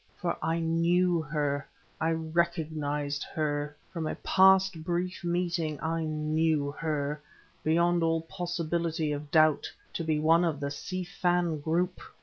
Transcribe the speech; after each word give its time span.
For 0.19 0.35
I 0.41 0.57
knew 0.57 1.21
her 1.21 1.67
I 1.99 2.09
recognized 2.13 3.21
her, 3.35 3.75
from 3.93 4.07
a 4.07 4.15
past, 4.15 4.83
brief 4.83 5.23
meeting; 5.23 5.79
I 5.79 6.03
knew 6.05 6.71
her, 6.71 7.21
beyond 7.63 8.01
all 8.01 8.21
possibility 8.23 9.11
of 9.11 9.29
doubt, 9.29 9.71
to 9.93 10.03
be 10.03 10.17
one 10.17 10.43
of 10.43 10.59
the 10.59 10.71
Si 10.71 11.03
Fan 11.03 11.59
group! 11.59 12.01